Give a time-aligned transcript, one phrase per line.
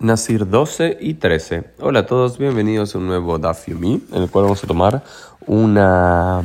[0.00, 1.72] Nasir 12 y 13.
[1.80, 5.02] Hola a todos, bienvenidos a un nuevo Daf Yomi, en el cual vamos a tomar
[5.44, 6.42] una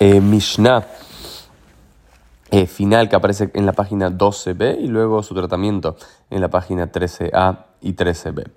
[0.00, 0.86] eh, Mishnah
[2.50, 5.96] eh, final que aparece en la página 12b y luego su tratamiento
[6.30, 8.50] en la página 13a y 13b.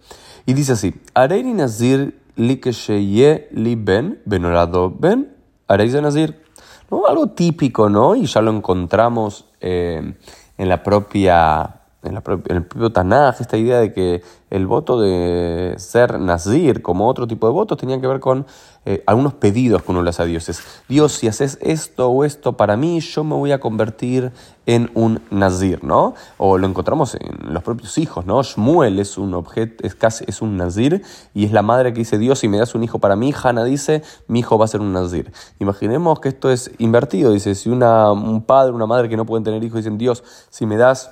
[0.45, 5.35] Y dice así: Areini Nazir likesheye li ben, benorado ben,
[5.67, 6.41] areis Nazir.
[6.89, 7.05] ¿No?
[7.05, 8.15] Algo típico, ¿no?
[8.15, 10.13] Y ya lo encontramos eh,
[10.57, 11.74] en la propia
[12.05, 17.27] en, el propio Tanaj, esta idea de que el voto de ser Nazir, como otro
[17.27, 18.45] tipo de votos, tenía que ver con
[18.85, 20.49] eh, algunos pedidos que uno le hace a Dios.
[20.87, 24.31] Dios, si haces esto o esto para mí, yo me voy a convertir
[24.65, 26.13] en un Nazir, ¿no?
[26.37, 28.41] O lo encontramos en los propios hijos, ¿no?
[28.43, 31.01] Shmuel es un objeto, es casi, es un Nazir,
[31.33, 33.63] y es la madre que dice, Dios, si me das un hijo para mí, Hannah
[33.63, 35.31] dice, mi hijo va a ser un Nazir.
[35.59, 39.43] Imaginemos que esto es invertido, dice, si una, un padre, una madre que no pueden
[39.43, 41.11] tener hijos dicen, Dios, si me das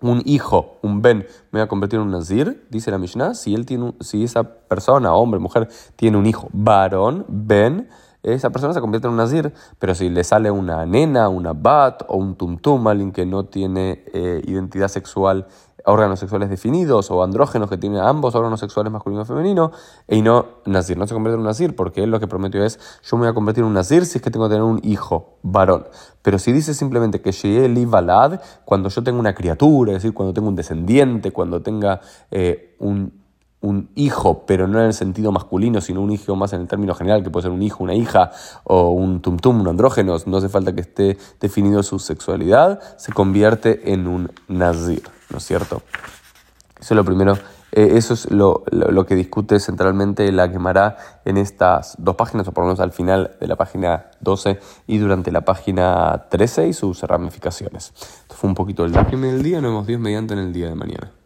[0.00, 3.54] un hijo, un ben, me va a convertir en un nazir, dice la Mishnah, si,
[3.54, 7.88] él tiene si esa persona, hombre, mujer, tiene un hijo varón, ben,
[8.22, 12.02] esa persona se convierte en un nazir, pero si le sale una nena, una bat
[12.08, 15.46] o un tumtum, alguien que no tiene eh, identidad sexual
[15.88, 19.72] órganos sexuales definidos o andrógenos que tienen ambos órganos sexuales masculino y femenino,
[20.08, 22.78] y no nazir, no se convierte en un nazir, porque él lo que prometió es,
[23.02, 24.80] yo me voy a convertir en un nazir si es que tengo que tener un
[24.82, 25.86] hijo varón.
[26.22, 27.32] Pero si dice simplemente que
[27.68, 32.00] li valad, cuando yo tengo una criatura, es decir, cuando tengo un descendiente, cuando tenga
[32.30, 33.18] eh, un
[33.60, 36.94] un hijo, pero no en el sentido masculino, sino un hijo más en el término
[36.94, 38.30] general, que puede ser un hijo, una hija,
[38.64, 43.92] o un tumtum, un andrógeno, no hace falta que esté definido su sexualidad, se convierte
[43.92, 45.82] en un nazir, ¿no es cierto?
[46.80, 47.36] Eso es lo primero,
[47.72, 48.64] eh, eso es lo,
[49.06, 53.36] que discute centralmente la quemará en estas dos páginas, o por lo menos al final
[53.40, 57.92] de la página 12 y durante la página 13 y sus ramificaciones.
[57.96, 60.74] Esto fue un poquito el del día, nos vemos Dios mediante en el día de
[60.74, 61.17] mañana.